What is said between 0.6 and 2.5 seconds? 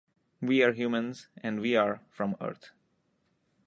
are humans and we are from